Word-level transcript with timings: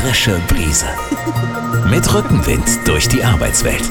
frische 0.00 0.40
Brise. 0.46 0.86
Mit 1.90 2.14
Rückenwind 2.14 2.64
durch 2.84 3.08
die 3.08 3.24
Arbeitswelt. 3.24 3.82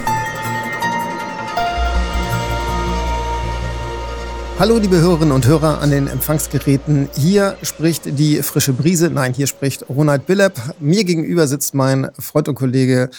Hallo 4.58 4.78
liebe 4.78 5.02
Hörerinnen 5.02 5.34
und 5.34 5.46
Hörer 5.46 5.82
an 5.82 5.92
den 5.92 6.08
Empfangsgeräten. 6.08 7.10
Hier 7.18 7.58
spricht 7.62 8.18
die 8.18 8.42
frische 8.42 8.72
Brise. 8.72 9.10
Nein, 9.10 9.34
hier 9.34 9.48
spricht 9.48 9.84
Ronald 9.90 10.26
Billep. 10.26 10.54
Mir 10.80 11.04
gegenüber 11.04 11.46
sitzt 11.46 11.74
mein 11.74 12.10
Freund 12.18 12.48
und 12.48 12.56
Kollege 12.56 13.10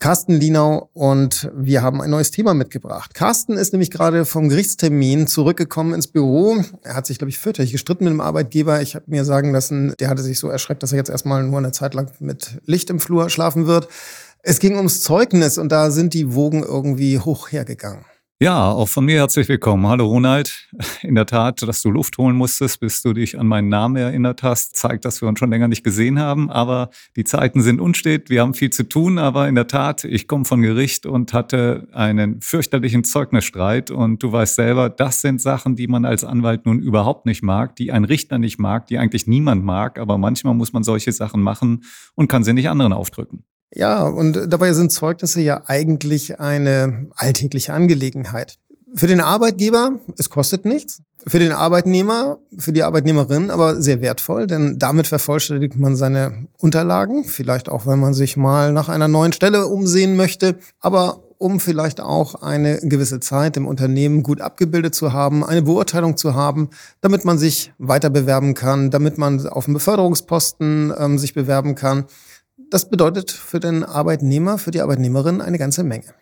Carsten 0.00 0.34
Lienau 0.34 0.90
und 0.92 1.50
wir 1.56 1.82
haben 1.82 2.00
ein 2.00 2.10
neues 2.10 2.30
Thema 2.30 2.54
mitgebracht. 2.54 3.14
Carsten 3.14 3.54
ist 3.54 3.72
nämlich 3.72 3.90
gerade 3.90 4.24
vom 4.24 4.48
Gerichtstermin 4.48 5.26
zurückgekommen 5.26 5.92
ins 5.92 6.06
Büro. 6.06 6.62
Er 6.84 6.94
hat 6.94 7.06
sich, 7.06 7.18
glaube 7.18 7.30
ich, 7.30 7.38
fürchterlich 7.38 7.72
gestritten 7.72 8.04
mit 8.04 8.12
dem 8.12 8.20
Arbeitgeber. 8.20 8.80
Ich 8.80 8.94
habe 8.94 9.06
mir 9.08 9.24
sagen 9.24 9.50
lassen, 9.50 9.94
der 9.98 10.08
hatte 10.08 10.22
sich 10.22 10.38
so 10.38 10.48
erschreckt, 10.48 10.84
dass 10.84 10.92
er 10.92 10.98
jetzt 10.98 11.10
erstmal 11.10 11.42
nur 11.42 11.58
eine 11.58 11.72
Zeit 11.72 11.94
lang 11.94 12.12
mit 12.20 12.60
Licht 12.64 12.90
im 12.90 13.00
Flur 13.00 13.28
schlafen 13.28 13.66
wird. 13.66 13.88
Es 14.44 14.60
ging 14.60 14.76
ums 14.76 15.02
Zeugnis 15.02 15.58
und 15.58 15.72
da 15.72 15.90
sind 15.90 16.14
die 16.14 16.32
Wogen 16.32 16.62
irgendwie 16.62 17.18
hoch 17.18 17.50
hergegangen. 17.50 18.04
Ja, 18.40 18.70
auch 18.70 18.88
von 18.88 19.04
mir 19.04 19.16
herzlich 19.16 19.48
willkommen. 19.48 19.88
Hallo 19.88 20.06
Ronald. 20.06 20.68
In 21.02 21.16
der 21.16 21.26
Tat, 21.26 21.60
dass 21.62 21.82
du 21.82 21.90
Luft 21.90 22.18
holen 22.18 22.36
musstest, 22.36 22.78
bis 22.78 23.02
du 23.02 23.12
dich 23.12 23.36
an 23.36 23.48
meinen 23.48 23.68
Namen 23.68 23.96
erinnert 23.96 24.44
hast, 24.44 24.76
zeigt, 24.76 25.04
dass 25.04 25.20
wir 25.20 25.28
uns 25.28 25.40
schon 25.40 25.50
länger 25.50 25.66
nicht 25.66 25.82
gesehen 25.82 26.20
haben. 26.20 26.48
Aber 26.48 26.90
die 27.16 27.24
Zeiten 27.24 27.62
sind 27.62 27.80
unstet, 27.80 28.30
wir 28.30 28.42
haben 28.42 28.54
viel 28.54 28.70
zu 28.70 28.88
tun. 28.88 29.18
Aber 29.18 29.48
in 29.48 29.56
der 29.56 29.66
Tat, 29.66 30.04
ich 30.04 30.28
komme 30.28 30.44
von 30.44 30.62
Gericht 30.62 31.04
und 31.04 31.32
hatte 31.32 31.88
einen 31.90 32.40
fürchterlichen 32.40 33.02
Zeugnisstreit. 33.02 33.90
Und 33.90 34.22
du 34.22 34.30
weißt 34.30 34.54
selber, 34.54 34.88
das 34.88 35.20
sind 35.20 35.40
Sachen, 35.40 35.74
die 35.74 35.88
man 35.88 36.04
als 36.04 36.22
Anwalt 36.22 36.64
nun 36.64 36.78
überhaupt 36.78 37.26
nicht 37.26 37.42
mag, 37.42 37.74
die 37.74 37.90
ein 37.90 38.04
Richter 38.04 38.38
nicht 38.38 38.60
mag, 38.60 38.86
die 38.86 38.98
eigentlich 38.98 39.26
niemand 39.26 39.64
mag. 39.64 39.98
Aber 39.98 40.16
manchmal 40.16 40.54
muss 40.54 40.72
man 40.72 40.84
solche 40.84 41.10
Sachen 41.10 41.42
machen 41.42 41.82
und 42.14 42.28
kann 42.28 42.44
sie 42.44 42.52
nicht 42.52 42.68
anderen 42.68 42.92
aufdrücken. 42.92 43.42
Ja, 43.74 44.04
und 44.04 44.46
dabei 44.48 44.72
sind 44.72 44.92
Zeugnisse 44.92 45.40
ja 45.40 45.62
eigentlich 45.66 46.40
eine 46.40 47.08
alltägliche 47.14 47.74
Angelegenheit. 47.74 48.58
Für 48.94 49.06
den 49.06 49.20
Arbeitgeber, 49.20 50.00
es 50.16 50.30
kostet 50.30 50.64
nichts. 50.64 51.02
Für 51.26 51.38
den 51.38 51.52
Arbeitnehmer, 51.52 52.38
für 52.56 52.72
die 52.72 52.84
Arbeitnehmerin 52.84 53.50
aber 53.50 53.82
sehr 53.82 54.00
wertvoll, 54.00 54.46
denn 54.46 54.78
damit 54.78 55.06
vervollständigt 55.06 55.76
man 55.76 55.96
seine 55.96 56.46
Unterlagen. 56.58 57.24
Vielleicht 57.24 57.68
auch, 57.68 57.86
wenn 57.86 57.98
man 57.98 58.14
sich 58.14 58.36
mal 58.36 58.72
nach 58.72 58.88
einer 58.88 59.08
neuen 59.08 59.32
Stelle 59.32 59.66
umsehen 59.66 60.16
möchte. 60.16 60.58
Aber 60.80 61.24
um 61.36 61.60
vielleicht 61.60 62.00
auch 62.00 62.36
eine 62.36 62.78
gewisse 62.78 63.20
Zeit 63.20 63.56
im 63.56 63.66
Unternehmen 63.66 64.22
gut 64.22 64.40
abgebildet 64.40 64.94
zu 64.94 65.12
haben, 65.12 65.44
eine 65.44 65.62
Beurteilung 65.62 66.16
zu 66.16 66.34
haben, 66.34 66.70
damit 67.00 67.24
man 67.24 67.38
sich 67.38 67.72
weiter 67.78 68.10
bewerben 68.10 68.54
kann, 68.54 68.90
damit 68.90 69.18
man 69.18 69.46
auf 69.46 69.66
einen 69.66 69.74
Beförderungsposten 69.74 70.92
ähm, 70.98 71.18
sich 71.18 71.34
bewerben 71.34 71.74
kann 71.74 72.06
das 72.70 72.88
bedeutet 72.88 73.30
für 73.30 73.60
den 73.60 73.84
Arbeitnehmer, 73.84 74.58
für 74.58 74.70
die 74.70 74.80
Arbeitnehmerin 74.80 75.40
eine 75.40 75.58
ganze 75.58 75.84
Menge. 75.84 76.14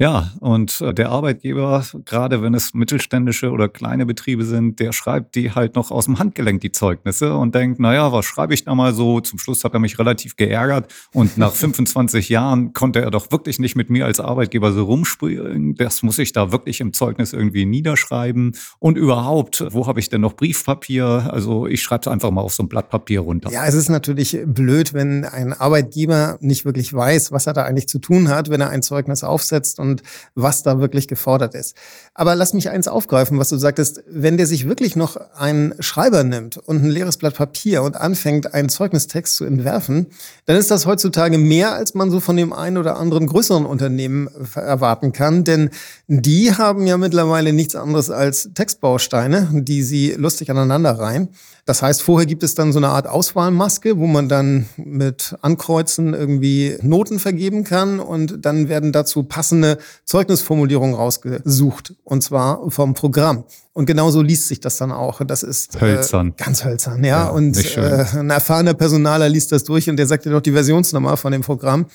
Ja, 0.00 0.30
und 0.38 0.80
äh, 0.80 0.94
der 0.94 1.10
Arbeitgeber, 1.10 1.84
gerade 2.04 2.40
wenn 2.40 2.54
es 2.54 2.72
mittelständische 2.72 3.50
oder 3.50 3.68
kleine 3.68 4.06
Betriebe 4.06 4.44
sind, 4.44 4.78
der 4.78 4.92
schreibt 4.92 5.34
die 5.34 5.50
halt 5.50 5.74
noch 5.74 5.90
aus 5.90 6.04
dem 6.04 6.20
Handgelenk, 6.20 6.60
die 6.60 6.70
Zeugnisse, 6.70 7.34
und 7.34 7.52
denkt, 7.56 7.80
naja, 7.80 8.12
was 8.12 8.24
schreibe 8.24 8.54
ich 8.54 8.64
da 8.64 8.76
mal 8.76 8.94
so? 8.94 9.18
Zum 9.20 9.40
Schluss 9.40 9.64
hat 9.64 9.74
er 9.74 9.80
mich 9.80 9.98
relativ 9.98 10.36
geärgert 10.36 10.94
und 11.12 11.36
nach 11.36 11.52
25 11.58 12.28
Jahren 12.28 12.72
konnte 12.74 13.00
er 13.00 13.10
doch 13.10 13.32
wirklich 13.32 13.58
nicht 13.58 13.74
mit 13.74 13.90
mir 13.90 14.06
als 14.06 14.20
Arbeitgeber 14.20 14.72
so 14.72 14.84
rumspringen. 14.84 15.74
Das 15.74 16.04
muss 16.04 16.20
ich 16.20 16.30
da 16.32 16.52
wirklich 16.52 16.80
im 16.80 16.92
Zeugnis 16.92 17.32
irgendwie 17.32 17.66
niederschreiben. 17.66 18.52
Und 18.78 18.96
überhaupt, 18.96 19.64
wo 19.70 19.88
habe 19.88 19.98
ich 19.98 20.08
denn 20.08 20.20
noch 20.20 20.34
Briefpapier? 20.34 21.28
Also 21.32 21.66
ich 21.66 21.82
schreibe 21.82 22.02
es 22.02 22.08
einfach 22.08 22.30
mal 22.30 22.42
auf 22.42 22.54
so 22.54 22.62
ein 22.62 22.68
Blatt 22.68 22.88
Papier 22.88 23.20
runter. 23.20 23.50
Ja, 23.50 23.66
es 23.66 23.74
ist 23.74 23.88
natürlich 23.88 24.38
blöd, 24.46 24.94
wenn 24.94 25.24
ein 25.24 25.52
Arbeitgeber 25.52 26.38
nicht 26.40 26.64
wirklich 26.64 26.94
weiß, 26.94 27.32
was 27.32 27.48
er 27.48 27.52
da 27.52 27.64
eigentlich 27.64 27.88
zu 27.88 27.98
tun 27.98 28.28
hat, 28.28 28.48
wenn 28.48 28.60
er 28.60 28.70
ein 28.70 28.82
Zeugnis 28.82 29.24
aufsetzt 29.24 29.80
und 29.80 29.87
und 29.88 30.02
was 30.34 30.62
da 30.62 30.80
wirklich 30.80 31.08
gefordert 31.08 31.54
ist. 31.54 31.76
Aber 32.14 32.34
lass 32.34 32.54
mich 32.54 32.70
eins 32.70 32.88
aufgreifen, 32.88 33.38
was 33.38 33.48
du 33.48 33.56
sagtest. 33.56 34.02
Wenn 34.08 34.36
der 34.36 34.46
sich 34.46 34.68
wirklich 34.68 34.96
noch 34.96 35.16
einen 35.36 35.74
Schreiber 35.80 36.24
nimmt 36.24 36.56
und 36.58 36.84
ein 36.84 36.90
leeres 36.90 37.16
Blatt 37.16 37.34
Papier 37.34 37.82
und 37.82 37.96
anfängt, 37.96 38.54
einen 38.54 38.68
Zeugnistext 38.68 39.34
zu 39.34 39.44
entwerfen, 39.44 40.06
dann 40.46 40.56
ist 40.56 40.70
das 40.70 40.86
heutzutage 40.86 41.38
mehr, 41.38 41.74
als 41.74 41.94
man 41.94 42.10
so 42.10 42.20
von 42.20 42.36
dem 42.36 42.52
einen 42.52 42.78
oder 42.78 42.96
anderen 42.96 43.26
größeren 43.26 43.66
Unternehmen 43.66 44.28
erwarten 44.54 45.12
kann. 45.12 45.44
Denn 45.44 45.70
die 46.06 46.52
haben 46.52 46.86
ja 46.86 46.96
mittlerweile 46.96 47.52
nichts 47.52 47.74
anderes 47.74 48.10
als 48.10 48.50
Textbausteine, 48.54 49.48
die 49.52 49.82
sie 49.82 50.12
lustig 50.12 50.50
aneinander 50.50 50.92
reihen. 50.98 51.28
Das 51.68 51.82
heißt, 51.82 52.02
vorher 52.02 52.26
gibt 52.26 52.42
es 52.42 52.54
dann 52.54 52.72
so 52.72 52.78
eine 52.78 52.88
Art 52.88 53.06
Auswahlmaske, 53.06 53.98
wo 53.98 54.06
man 54.06 54.28
dann 54.28 54.66
mit 54.76 55.36
Ankreuzen 55.42 56.14
irgendwie 56.14 56.78
Noten 56.80 57.18
vergeben 57.18 57.62
kann 57.62 58.00
und 58.00 58.44
dann 58.46 58.70
werden 58.70 58.90
dazu 58.90 59.22
passende 59.24 59.77
Zeugnisformulierungen 60.04 60.94
rausgesucht 60.94 61.94
und 62.04 62.22
zwar 62.22 62.70
vom 62.70 62.94
Programm. 62.94 63.44
Und 63.72 63.86
genauso 63.86 64.22
liest 64.22 64.48
sich 64.48 64.60
das 64.60 64.76
dann 64.76 64.90
auch. 64.90 65.20
Das 65.24 65.42
ist 65.42 65.76
äh, 65.76 65.80
hölzern. 65.80 66.34
Äh, 66.36 66.44
ganz 66.44 66.64
hölzern, 66.64 67.04
ja. 67.04 67.24
ja 67.24 67.28
und 67.28 67.56
äh, 67.76 68.04
ein 68.14 68.30
erfahrener 68.30 68.74
Personaler 68.74 69.28
liest 69.28 69.52
das 69.52 69.64
durch 69.64 69.88
und 69.88 69.96
der 69.96 70.06
sagt 70.06 70.24
dir 70.24 70.30
doch 70.30 70.40
die 70.40 70.52
Versionsnummer 70.52 71.16
von 71.16 71.32
dem 71.32 71.42
Programm. 71.42 71.86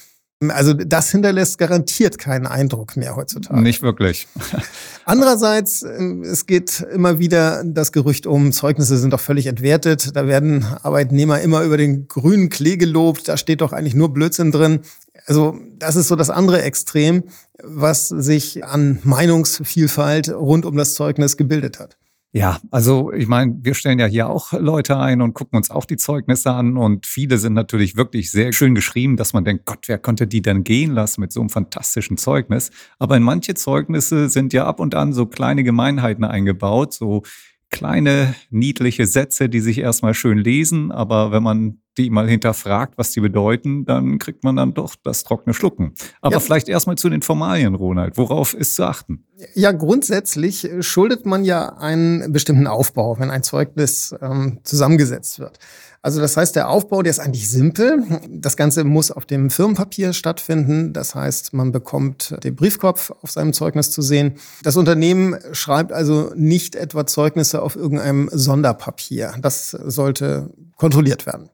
Also 0.51 0.73
das 0.73 1.11
hinterlässt 1.11 1.57
garantiert 1.57 2.17
keinen 2.17 2.47
Eindruck 2.47 2.97
mehr 2.97 3.15
heutzutage. 3.15 3.61
Nicht 3.61 3.81
wirklich. 3.81 4.27
Andererseits, 5.05 5.83
ähm, 5.83 6.23
es 6.23 6.45
geht 6.45 6.85
immer 6.93 7.19
wieder 7.19 7.63
das 7.65 7.91
Gerücht 7.91 8.25
um, 8.27 8.51
Zeugnisse 8.51 8.97
sind 8.97 9.13
doch 9.13 9.19
völlig 9.19 9.47
entwertet. 9.47 10.15
Da 10.15 10.27
werden 10.27 10.65
Arbeitnehmer 10.83 11.41
immer 11.41 11.63
über 11.63 11.77
den 11.77 12.07
grünen 12.07 12.49
Klee 12.49 12.77
gelobt. 12.77 13.27
Da 13.27 13.37
steht 13.37 13.61
doch 13.61 13.73
eigentlich 13.73 13.95
nur 13.95 14.13
Blödsinn 14.13 14.51
drin. 14.51 14.81
Also 15.25 15.57
das 15.77 15.95
ist 15.95 16.07
so 16.07 16.15
das 16.15 16.29
andere 16.29 16.61
Extrem, 16.61 17.23
was 17.63 18.09
sich 18.09 18.65
an 18.65 18.99
Meinungsvielfalt 19.03 20.29
rund 20.29 20.65
um 20.65 20.75
das 20.75 20.95
Zeugnis 20.95 21.37
gebildet 21.37 21.79
hat. 21.79 21.97
Ja, 22.35 22.59
also 22.71 23.13
ich 23.13 23.27
meine, 23.27 23.59
wir 23.61 23.75
stellen 23.75 23.99
ja 23.99 24.07
hier 24.07 24.27
auch 24.27 24.53
Leute 24.53 24.97
ein 24.97 25.21
und 25.21 25.35
gucken 25.35 25.55
uns 25.55 25.69
auch 25.69 25.85
die 25.85 25.97
Zeugnisse 25.97 26.51
an 26.51 26.77
und 26.77 27.05
viele 27.05 27.37
sind 27.37 27.53
natürlich 27.53 27.95
wirklich 27.95 28.31
sehr 28.31 28.53
schön 28.53 28.73
geschrieben, 28.73 29.17
dass 29.17 29.33
man 29.33 29.45
denkt, 29.45 29.65
Gott, 29.65 29.87
wer 29.87 29.99
konnte 29.99 30.25
die 30.25 30.41
denn 30.41 30.63
gehen 30.63 30.93
lassen 30.93 31.21
mit 31.21 31.31
so 31.31 31.41
einem 31.41 31.49
fantastischen 31.49 32.17
Zeugnis? 32.17 32.71
Aber 32.97 33.17
in 33.17 33.21
manche 33.21 33.53
Zeugnisse 33.53 34.29
sind 34.29 34.51
ja 34.51 34.65
ab 34.65 34.79
und 34.79 34.95
an 34.95 35.13
so 35.13 35.27
kleine 35.27 35.63
Gemeinheiten 35.63 36.23
eingebaut, 36.23 36.93
so 36.93 37.21
kleine, 37.69 38.33
niedliche 38.49 39.05
Sätze, 39.05 39.47
die 39.47 39.59
sich 39.59 39.77
erstmal 39.77 40.15
schön 40.15 40.39
lesen, 40.39 40.91
aber 40.91 41.31
wenn 41.31 41.43
man 41.43 41.82
die 41.97 42.09
mal 42.09 42.27
hinterfragt, 42.27 42.97
was 42.97 43.11
die 43.11 43.19
bedeuten, 43.19 43.85
dann 43.85 44.19
kriegt 44.19 44.43
man 44.43 44.55
dann 44.55 44.73
doch 44.73 44.95
das 45.03 45.23
trockene 45.23 45.53
Schlucken. 45.53 45.93
Aber 46.21 46.35
ja. 46.35 46.39
vielleicht 46.39 46.69
erstmal 46.69 46.97
zu 46.97 47.09
den 47.09 47.21
Formalien, 47.21 47.75
Ronald. 47.75 48.17
Worauf 48.17 48.53
ist 48.53 48.75
zu 48.75 48.83
achten? 48.83 49.25
Ja, 49.55 49.71
grundsätzlich 49.71 50.69
schuldet 50.79 51.25
man 51.25 51.43
ja 51.43 51.77
einen 51.77 52.31
bestimmten 52.31 52.67
Aufbau, 52.67 53.19
wenn 53.19 53.29
ein 53.29 53.43
Zeugnis 53.43 54.15
ähm, 54.21 54.59
zusammengesetzt 54.63 55.39
wird. 55.39 55.59
Also 56.03 56.19
das 56.19 56.35
heißt, 56.35 56.57
der 56.57 56.67
Aufbau, 56.67 57.01
der 57.01 57.11
ist 57.11 57.19
eigentlich 57.19 57.49
simpel. 57.49 58.03
Das 58.29 58.57
Ganze 58.57 58.83
muss 58.83 59.09
auf 59.09 59.25
dem 59.25 59.49
Firmenpapier 59.49 60.11
stattfinden. 60.11 60.91
Das 60.91 61.15
heißt, 61.15 61.53
man 61.53 61.71
bekommt 61.71 62.35
den 62.43 62.57
Briefkopf 62.57 63.11
auf 63.21 63.31
seinem 63.31 63.53
Zeugnis 63.53 63.89
zu 63.89 64.01
sehen. 64.01 64.33
Das 64.63 64.75
Unternehmen 64.75 65.37
schreibt 65.53 65.93
also 65.93 66.33
nicht 66.35 66.75
etwa 66.75 67.07
Zeugnisse 67.07 67.61
auf 67.61 67.77
irgendeinem 67.77 68.29
Sonderpapier. 68.33 69.35
Das 69.41 69.71
sollte 69.71 70.49
kontrolliert 70.75 71.25
werden. 71.25 71.49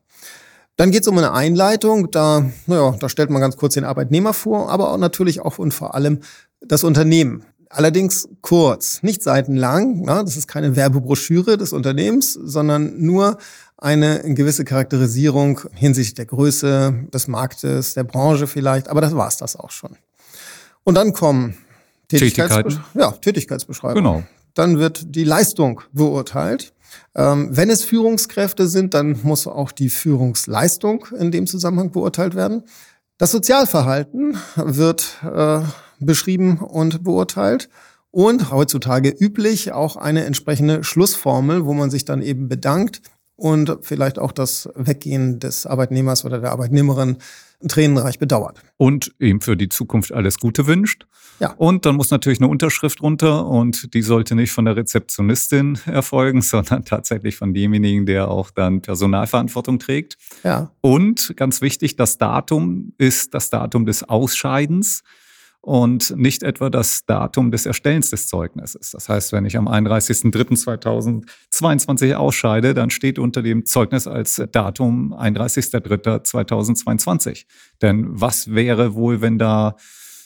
Dann 0.79 0.91
geht 0.91 1.01
es 1.01 1.09
um 1.09 1.17
eine 1.17 1.33
Einleitung. 1.33 2.09
Da, 2.09 2.49
naja, 2.65 2.95
da 2.97 3.09
stellt 3.09 3.29
man 3.29 3.41
ganz 3.41 3.57
kurz 3.57 3.73
den 3.73 3.83
Arbeitnehmer 3.83 4.33
vor, 4.33 4.69
aber 4.69 4.93
auch 4.93 4.97
natürlich 4.97 5.41
auch 5.41 5.59
und 5.59 5.73
vor 5.73 5.93
allem 5.93 6.19
das 6.61 6.85
Unternehmen. 6.85 7.43
Allerdings 7.69 8.29
kurz, 8.39 9.03
nicht 9.03 9.21
seitenlang. 9.21 10.03
Na, 10.05 10.23
das 10.23 10.37
ist 10.37 10.47
keine 10.47 10.77
Werbebroschüre 10.77 11.57
des 11.57 11.73
Unternehmens, 11.73 12.31
sondern 12.31 12.93
nur 12.97 13.39
eine 13.75 14.21
gewisse 14.33 14.63
Charakterisierung 14.63 15.59
hinsichtlich 15.73 16.15
der 16.15 16.27
Größe 16.27 17.07
des 17.13 17.27
Marktes, 17.27 17.93
der 17.95 18.05
Branche 18.05 18.47
vielleicht. 18.47 18.87
Aber 18.87 19.01
das 19.01 19.13
war's 19.13 19.35
das 19.35 19.57
auch 19.57 19.71
schon. 19.71 19.97
Und 20.85 20.95
dann 20.95 21.11
kommen 21.11 21.57
Tätigkeitsbe 22.07 22.63
Tätigkeit. 22.63 22.95
ja, 22.95 23.11
Tätigkeitsbeschreibungen. 23.11 24.13
Genau. 24.13 24.23
Dann 24.53 24.79
wird 24.79 25.15
die 25.15 25.23
Leistung 25.23 25.81
beurteilt. 25.91 26.73
Ähm, 27.15 27.49
wenn 27.51 27.69
es 27.69 27.83
Führungskräfte 27.83 28.67
sind, 28.67 28.93
dann 28.93 29.19
muss 29.23 29.47
auch 29.47 29.71
die 29.71 29.89
Führungsleistung 29.89 31.05
in 31.17 31.31
dem 31.31 31.47
Zusammenhang 31.47 31.91
beurteilt 31.91 32.35
werden. 32.35 32.63
Das 33.17 33.31
Sozialverhalten 33.31 34.37
wird 34.55 35.17
äh, 35.23 35.61
beschrieben 35.99 36.59
und 36.59 37.03
beurteilt. 37.03 37.69
Und 38.11 38.51
heutzutage 38.51 39.09
üblich 39.09 39.71
auch 39.71 39.95
eine 39.95 40.25
entsprechende 40.25 40.83
Schlussformel, 40.83 41.65
wo 41.65 41.73
man 41.73 41.91
sich 41.91 42.05
dann 42.05 42.23
eben 42.23 42.47
bedankt 42.47 43.01
und 43.39 43.77
vielleicht 43.81 44.19
auch 44.19 44.31
das 44.31 44.69
Weggehen 44.75 45.39
des 45.39 45.65
Arbeitnehmers 45.65 46.25
oder 46.25 46.39
der 46.39 46.51
Arbeitnehmerin 46.51 47.17
tränenreich 47.67 48.19
bedauert. 48.19 48.59
Und 48.77 49.13
ihm 49.19 49.41
für 49.41 49.57
die 49.57 49.69
Zukunft 49.69 50.13
alles 50.13 50.37
Gute 50.39 50.67
wünscht. 50.67 51.05
Ja. 51.39 51.53
Und 51.57 51.85
dann 51.85 51.95
muss 51.95 52.11
natürlich 52.11 52.39
eine 52.39 52.49
Unterschrift 52.49 53.01
runter 53.01 53.45
und 53.45 53.93
die 53.93 54.01
sollte 54.01 54.35
nicht 54.35 54.51
von 54.51 54.65
der 54.65 54.75
Rezeptionistin 54.75 55.79
erfolgen, 55.85 56.41
sondern 56.41 56.83
tatsächlich 56.83 57.37
von 57.37 57.53
demjenigen, 57.53 58.05
der 58.05 58.29
auch 58.29 58.51
dann 58.51 58.81
Personalverantwortung 58.81 59.79
trägt. 59.79 60.17
Ja. 60.43 60.71
Und 60.81 61.33
ganz 61.37 61.61
wichtig, 61.61 61.95
das 61.95 62.17
Datum 62.17 62.93
ist 62.97 63.33
das 63.33 63.49
Datum 63.49 63.85
des 63.85 64.03
Ausscheidens 64.03 65.03
und 65.61 66.15
nicht 66.15 66.43
etwa 66.43 66.69
das 66.69 67.05
Datum 67.05 67.51
des 67.51 67.65
Erstellens 67.65 68.09
des 68.09 68.27
Zeugnisses. 68.27 68.91
Das 68.91 69.09
heißt, 69.09 69.33
wenn 69.33 69.43
ich 69.45 69.57
am 69.57 69.67
31.03.2022 69.67 72.13
ausscheide, 72.13 72.73
dann 72.73 72.89
steht 72.89 73.19
unter 73.19 73.41
dem 73.41 73.65
Zeugnis 73.65 74.07
als 74.07 74.41
Datum 74.51 75.13
31.03.2022. 75.13 77.43
Denn 77.81 78.05
was 78.09 78.53
wäre 78.53 78.95
wohl, 78.95 79.19
wenn 79.21 79.37
da 79.37 79.75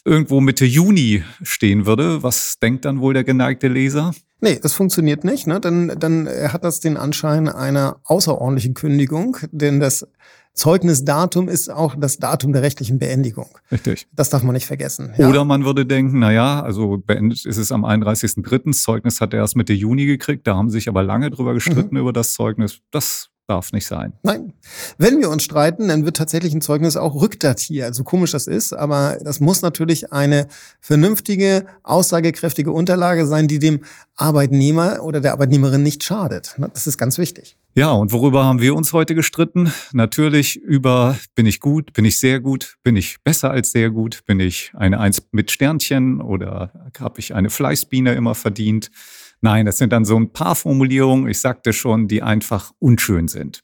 irgendwo 0.05 0.41
Mitte 0.41 0.65
Juni 0.65 1.23
stehen 1.41 1.85
würde? 1.85 2.23
Was 2.23 2.59
denkt 2.59 2.85
dann 2.85 2.99
wohl 2.99 3.13
der 3.13 3.23
geneigte 3.23 3.67
Leser? 3.67 4.13
Nee, 4.43 4.59
das 4.61 4.73
funktioniert 4.73 5.23
nicht. 5.23 5.47
Ne? 5.47 5.61
Dann, 5.61 5.93
dann 5.97 6.27
hat 6.27 6.65
das 6.65 6.81
den 6.81 6.97
Anschein 6.97 7.47
einer 7.47 8.01
außerordentlichen 8.03 8.73
Kündigung, 8.73 9.37
denn 9.53 9.79
das 9.79 10.05
Zeugnisdatum 10.53 11.47
ist 11.47 11.71
auch 11.71 11.95
das 11.97 12.17
Datum 12.17 12.51
der 12.51 12.61
rechtlichen 12.61 12.99
Beendigung. 12.99 13.47
Richtig. 13.71 14.05
Das 14.11 14.29
darf 14.29 14.43
man 14.43 14.51
nicht 14.53 14.65
vergessen. 14.65 15.13
Ja. 15.17 15.29
Oder 15.29 15.45
man 15.45 15.63
würde 15.63 15.85
denken, 15.85 16.19
na 16.19 16.33
ja, 16.33 16.61
also 16.61 16.97
beendet 16.97 17.45
ist 17.45 17.55
es 17.55 17.71
am 17.71 17.85
31.03. 17.85 18.63
Das 18.65 18.83
Zeugnis 18.83 19.21
hat 19.21 19.33
er 19.33 19.39
erst 19.39 19.55
Mitte 19.55 19.71
Juni 19.71 20.05
gekriegt. 20.05 20.45
Da 20.45 20.57
haben 20.57 20.69
sich 20.69 20.89
aber 20.89 21.03
lange 21.03 21.31
drüber 21.31 21.53
gestritten 21.53 21.95
mhm. 21.95 22.01
über 22.01 22.11
das 22.11 22.33
Zeugnis. 22.33 22.81
Das 22.91 23.29
darf 23.47 23.73
nicht 23.73 23.85
sein. 23.85 24.13
Nein. 24.23 24.53
Wenn 24.97 25.19
wir 25.19 25.29
uns 25.29 25.43
streiten, 25.43 25.89
dann 25.89 26.05
wird 26.05 26.17
tatsächlich 26.17 26.53
ein 26.53 26.61
Zeugnis 26.61 26.95
auch 26.95 27.15
rückdatiert. 27.15 27.93
So 27.93 28.03
komisch 28.03 28.31
das 28.31 28.47
ist, 28.47 28.73
aber 28.73 29.17
das 29.23 29.39
muss 29.39 29.61
natürlich 29.61 30.13
eine 30.13 30.47
vernünftige, 30.79 31.65
aussagekräftige 31.83 32.71
Unterlage 32.71 33.25
sein, 33.25 33.47
die 33.47 33.59
dem 33.59 33.81
Arbeitnehmer 34.15 35.03
oder 35.03 35.19
der 35.19 35.33
Arbeitnehmerin 35.33 35.83
nicht 35.83 36.03
schadet. 36.03 36.55
Das 36.73 36.87
ist 36.87 36.97
ganz 36.97 37.17
wichtig. 37.17 37.57
Ja, 37.75 37.91
und 37.91 38.11
worüber 38.11 38.45
haben 38.45 38.61
wir 38.61 38.75
uns 38.75 38.93
heute 38.93 39.15
gestritten? 39.15 39.73
Natürlich 39.93 40.57
über, 40.57 41.17
bin 41.33 41.47
ich 41.47 41.59
gut, 41.59 41.91
bin 41.93 42.05
ich 42.05 42.19
sehr 42.19 42.39
gut, 42.39 42.77
bin 42.83 42.95
ich 42.95 43.17
besser 43.23 43.49
als 43.49 43.71
sehr 43.71 43.89
gut, 43.89 44.23
bin 44.25 44.39
ich 44.39 44.71
eine 44.75 44.99
Eins 44.99 45.23
mit 45.31 45.49
Sternchen 45.49 46.21
oder 46.21 46.91
habe 46.99 47.19
ich 47.19 47.33
eine 47.33 47.49
Fleißbiene 47.49 48.13
immer 48.13 48.35
verdient? 48.35 48.91
Nein, 49.43 49.65
das 49.65 49.77
sind 49.77 49.91
dann 49.91 50.05
so 50.05 50.15
ein 50.15 50.31
paar 50.31 50.55
Formulierungen, 50.55 51.27
ich 51.27 51.41
sagte 51.41 51.73
schon, 51.73 52.07
die 52.07 52.23
einfach 52.23 52.71
unschön 52.79 53.27
sind. 53.27 53.61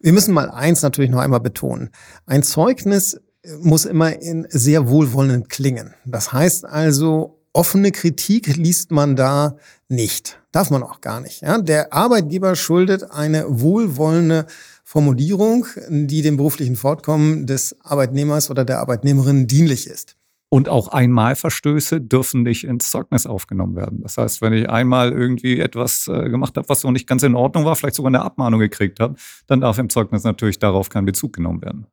Wir 0.00 0.12
müssen 0.12 0.34
mal 0.34 0.50
eins 0.50 0.82
natürlich 0.82 1.10
noch 1.12 1.20
einmal 1.20 1.38
betonen. 1.38 1.90
Ein 2.26 2.42
Zeugnis 2.42 3.20
muss 3.60 3.84
immer 3.84 4.20
in 4.20 4.44
sehr 4.50 4.88
wohlwollend 4.88 5.48
klingen. 5.48 5.94
Das 6.04 6.32
heißt 6.32 6.64
also, 6.64 7.40
offene 7.52 7.92
Kritik 7.92 8.56
liest 8.56 8.90
man 8.90 9.14
da 9.14 9.56
nicht. 9.88 10.40
Darf 10.50 10.70
man 10.70 10.82
auch 10.82 11.00
gar 11.00 11.20
nicht. 11.20 11.42
Ja? 11.42 11.58
Der 11.58 11.92
Arbeitgeber 11.92 12.56
schuldet 12.56 13.08
eine 13.12 13.44
wohlwollende 13.48 14.46
Formulierung, 14.82 15.66
die 15.88 16.22
dem 16.22 16.36
beruflichen 16.36 16.74
Fortkommen 16.74 17.46
des 17.46 17.76
Arbeitnehmers 17.82 18.50
oder 18.50 18.64
der 18.64 18.80
Arbeitnehmerin 18.80 19.46
dienlich 19.46 19.86
ist. 19.86 20.16
Und 20.54 20.68
auch 20.68 20.86
Einmalverstöße 20.86 22.00
dürfen 22.00 22.44
nicht 22.44 22.62
ins 22.62 22.88
Zeugnis 22.88 23.26
aufgenommen 23.26 23.74
werden. 23.74 24.02
Das 24.04 24.18
heißt, 24.18 24.40
wenn 24.40 24.52
ich 24.52 24.70
einmal 24.70 25.10
irgendwie 25.10 25.58
etwas 25.58 26.06
äh, 26.06 26.28
gemacht 26.28 26.56
habe, 26.56 26.68
was 26.68 26.82
so 26.82 26.92
nicht 26.92 27.08
ganz 27.08 27.24
in 27.24 27.34
Ordnung 27.34 27.64
war, 27.64 27.74
vielleicht 27.74 27.96
sogar 27.96 28.10
eine 28.10 28.22
Abmahnung 28.22 28.60
gekriegt 28.60 29.00
habe, 29.00 29.16
dann 29.48 29.62
darf 29.62 29.78
im 29.78 29.90
Zeugnis 29.90 30.22
natürlich 30.22 30.60
darauf 30.60 30.90
kein 30.90 31.06
Bezug 31.06 31.32
genommen 31.32 31.60
werden. 31.60 31.88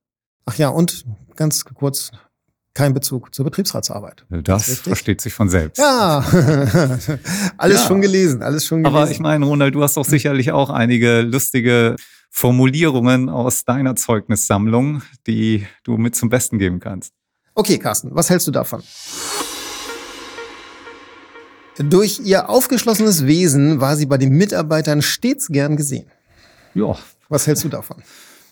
Ach 0.45 0.55
ja, 0.59 0.69
und 0.69 1.05
ganz 1.35 1.65
kurz, 1.65 2.11
kein 2.75 2.93
Bezug 2.93 3.33
zur 3.33 3.45
Betriebsratsarbeit. 3.45 4.27
Das, 4.29 4.67
das 4.67 4.79
versteht 4.81 5.21
sich 5.21 5.33
von 5.33 5.49
selbst. 5.49 5.79
Ja, 5.79 6.19
alles 7.57 7.81
ja. 7.81 7.87
schon 7.87 8.01
gelesen, 8.01 8.43
alles 8.43 8.67
schon 8.67 8.83
gelesen. 8.83 8.95
Aber 8.95 9.09
ich 9.09 9.19
meine, 9.19 9.43
Ronald, 9.43 9.73
du 9.73 9.81
hast 9.81 9.97
doch 9.97 10.05
sicherlich 10.05 10.51
auch 10.51 10.69
einige 10.69 11.21
lustige 11.21 11.95
Formulierungen 12.29 13.27
aus 13.27 13.65
deiner 13.65 13.95
Zeugnissammlung, 13.95 15.01
die 15.25 15.65
du 15.83 15.97
mit 15.97 16.15
zum 16.15 16.29
Besten 16.29 16.59
geben 16.59 16.79
kannst. 16.79 17.15
Okay, 17.61 17.77
Carsten, 17.77 18.09
was 18.15 18.31
hältst 18.31 18.47
du 18.47 18.51
davon? 18.51 18.81
Durch 21.77 22.19
ihr 22.23 22.49
aufgeschlossenes 22.49 23.27
Wesen 23.27 23.79
war 23.79 23.95
sie 23.97 24.07
bei 24.07 24.17
den 24.17 24.29
Mitarbeitern 24.29 25.03
stets 25.03 25.47
gern 25.47 25.77
gesehen. 25.77 26.07
Ja. 26.73 26.97
Was 27.29 27.45
hältst 27.45 27.63
du 27.63 27.69
davon? 27.69 27.97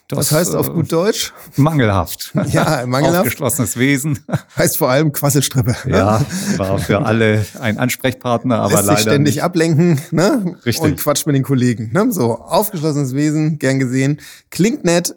Das, 0.09 0.29
das 0.29 0.31
heißt 0.31 0.56
auf 0.56 0.71
gut 0.71 0.91
Deutsch? 0.91 1.33
Mangelhaft. 1.56 2.33
Ja, 2.51 2.85
mangelhaft. 2.85 3.21
Aufgeschlossenes 3.21 3.77
Wesen. 3.77 4.19
Heißt 4.56 4.77
vor 4.77 4.91
allem 4.91 5.12
Quasselstrippe. 5.12 5.75
Ne? 5.85 5.97
Ja, 5.97 6.23
war 6.57 6.77
für 6.77 7.03
alle 7.03 7.44
ein 7.59 7.79
Ansprechpartner, 7.79 8.59
aber 8.59 8.73
Lässt 8.75 8.85
leider. 8.85 8.97
Sich 8.97 9.01
ständig 9.01 9.35
nicht. 9.38 9.44
ablenken, 9.44 10.00
ne? 10.12 10.55
Richtig. 10.67 10.83
Und 10.85 10.97
quatscht 10.97 11.25
mit 11.25 11.35
den 11.35 11.41
Kollegen. 11.44 11.89
Ne? 11.94 12.12
So, 12.12 12.38
aufgeschlossenes 12.38 13.15
Wesen, 13.15 13.57
gern 13.57 13.79
gesehen. 13.79 14.21
Klingt 14.51 14.85
nett, 14.85 15.15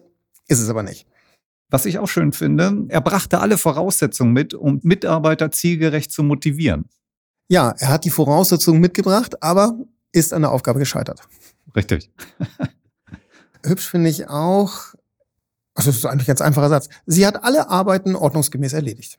ist 0.48 0.60
es 0.60 0.70
aber 0.70 0.82
nicht. 0.82 1.06
Was 1.72 1.86
ich 1.86 1.98
auch 1.98 2.06
schön 2.06 2.32
finde, 2.32 2.84
er 2.88 3.00
brachte 3.00 3.40
alle 3.40 3.56
Voraussetzungen 3.56 4.34
mit, 4.34 4.52
um 4.52 4.80
Mitarbeiter 4.82 5.50
zielgerecht 5.50 6.12
zu 6.12 6.22
motivieren. 6.22 6.84
Ja, 7.48 7.74
er 7.78 7.88
hat 7.88 8.04
die 8.04 8.10
Voraussetzungen 8.10 8.78
mitgebracht, 8.78 9.42
aber 9.42 9.78
ist 10.12 10.34
an 10.34 10.42
der 10.42 10.52
Aufgabe 10.52 10.80
gescheitert. 10.80 11.22
Richtig. 11.74 12.10
Hübsch 13.64 13.88
finde 13.88 14.10
ich 14.10 14.28
auch, 14.28 14.92
also 15.74 15.88
das 15.88 15.96
ist 15.96 16.04
eigentlich 16.04 16.24
ein 16.24 16.32
ganz 16.32 16.42
einfacher 16.42 16.68
Satz. 16.68 16.90
Sie 17.06 17.26
hat 17.26 17.42
alle 17.42 17.70
Arbeiten 17.70 18.16
ordnungsgemäß 18.16 18.74
erledigt. 18.74 19.18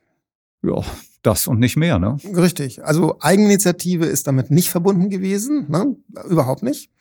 Ja, 0.61 0.83
das 1.23 1.47
und 1.47 1.57
nicht 1.59 1.75
mehr, 1.75 1.97
ne? 1.97 2.17
Richtig. 2.35 2.85
Also 2.85 3.17
Eigeninitiative 3.19 4.05
ist 4.05 4.27
damit 4.27 4.51
nicht 4.51 4.69
verbunden 4.69 5.09
gewesen, 5.09 5.65
ne? 5.71 5.95
Überhaupt 6.29 6.61
nicht 6.61 6.91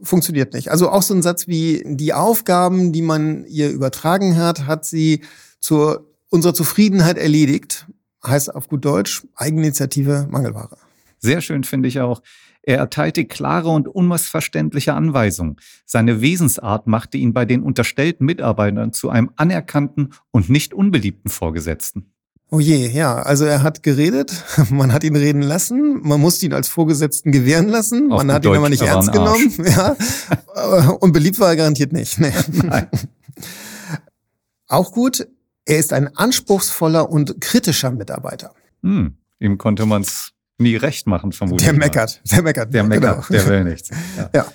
funktioniert 0.00 0.54
nicht. 0.54 0.70
Also 0.70 0.90
auch 0.90 1.02
so 1.02 1.14
ein 1.14 1.22
Satz 1.22 1.46
wie 1.46 1.82
die 1.86 2.12
Aufgaben, 2.12 2.92
die 2.92 3.02
man 3.02 3.44
ihr 3.46 3.70
übertragen 3.70 4.36
hat, 4.36 4.66
hat 4.66 4.84
sie 4.84 5.20
zur 5.60 6.06
unserer 6.30 6.54
Zufriedenheit 6.54 7.18
erledigt. 7.18 7.86
Heißt 8.26 8.54
auf 8.54 8.68
gut 8.68 8.84
Deutsch 8.84 9.26
Eigeninitiative 9.36 10.26
Mangelware. 10.30 10.78
Sehr 11.18 11.40
schön 11.40 11.64
finde 11.64 11.88
ich 11.88 12.00
auch. 12.00 12.22
Er 12.62 12.78
erteilte 12.78 13.26
klare 13.26 13.68
und 13.68 13.88
unmissverständliche 13.88 14.94
Anweisungen. 14.94 15.56
Seine 15.84 16.22
Wesensart 16.22 16.86
machte 16.86 17.18
ihn 17.18 17.34
bei 17.34 17.44
den 17.44 17.62
unterstellten 17.62 18.24
Mitarbeitern 18.24 18.94
zu 18.94 19.10
einem 19.10 19.30
anerkannten 19.36 20.14
und 20.30 20.48
nicht 20.48 20.72
unbeliebten 20.72 21.28
Vorgesetzten. 21.28 22.13
Oh 22.50 22.60
je, 22.60 22.88
ja. 22.88 23.16
Also 23.16 23.44
er 23.44 23.62
hat 23.62 23.82
geredet, 23.82 24.44
man 24.70 24.92
hat 24.92 25.04
ihn 25.04 25.16
reden 25.16 25.42
lassen, 25.42 26.00
man 26.02 26.20
musste 26.20 26.46
ihn 26.46 26.52
als 26.52 26.68
Vorgesetzten 26.68 27.32
gewähren 27.32 27.68
lassen, 27.68 28.12
Auf 28.12 28.18
man 28.18 28.32
hat 28.32 28.44
Deutsch, 28.44 28.54
ihn 28.54 28.58
aber 28.58 28.68
nicht 28.68 28.82
ernst 28.82 29.12
genommen. 29.12 29.52
Ja. 29.64 29.96
Und 31.00 31.12
beliebt 31.12 31.40
war 31.40 31.48
er 31.48 31.56
garantiert 31.56 31.92
nicht. 31.92 32.18
Nee. 32.18 32.32
Nein. 32.62 32.86
Auch 34.68 34.92
gut, 34.92 35.26
er 35.64 35.78
ist 35.78 35.92
ein 35.92 36.14
anspruchsvoller 36.16 37.10
und 37.10 37.40
kritischer 37.40 37.90
Mitarbeiter. 37.90 38.52
Hm, 38.82 39.16
ihm 39.40 39.58
konnte 39.58 39.86
man 39.86 40.02
es 40.02 40.32
nie 40.58 40.76
recht 40.76 41.06
machen, 41.06 41.32
vermutlich. 41.32 41.66
Der 41.68 41.76
meckert, 41.76 42.20
der 42.30 42.42
meckert. 42.42 42.74
Der 42.74 42.84
meckert, 42.84 43.26
genau. 43.28 43.42
der 43.42 43.48
will 43.48 43.64
nichts. 43.64 43.90
Ja. 44.16 44.30
ja. 44.34 44.46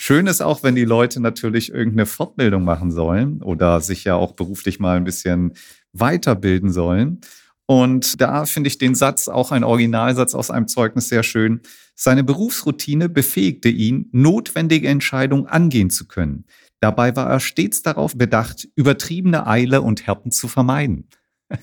Schön 0.00 0.28
ist 0.28 0.40
auch, 0.40 0.62
wenn 0.62 0.76
die 0.76 0.84
Leute 0.84 1.18
natürlich 1.18 1.72
irgendeine 1.72 2.06
Fortbildung 2.06 2.62
machen 2.62 2.92
sollen 2.92 3.42
oder 3.42 3.80
sich 3.80 4.04
ja 4.04 4.14
auch 4.14 4.32
beruflich 4.32 4.78
mal 4.78 4.96
ein 4.96 5.02
bisschen 5.02 5.54
weiterbilden 5.92 6.72
sollen. 6.72 7.20
Und 7.66 8.20
da 8.20 8.46
finde 8.46 8.68
ich 8.68 8.78
den 8.78 8.94
Satz, 8.94 9.28
auch 9.28 9.52
ein 9.52 9.62
Originalsatz 9.62 10.34
aus 10.34 10.50
einem 10.50 10.68
Zeugnis 10.68 11.08
sehr 11.08 11.22
schön. 11.22 11.60
Seine 11.94 12.24
Berufsroutine 12.24 13.08
befähigte 13.08 13.68
ihn, 13.68 14.08
notwendige 14.12 14.88
Entscheidungen 14.88 15.46
angehen 15.46 15.90
zu 15.90 16.06
können. 16.06 16.44
Dabei 16.80 17.14
war 17.16 17.28
er 17.28 17.40
stets 17.40 17.82
darauf 17.82 18.16
bedacht, 18.16 18.68
übertriebene 18.76 19.46
Eile 19.46 19.82
und 19.82 20.06
Härten 20.06 20.30
zu 20.30 20.48
vermeiden. 20.48 21.08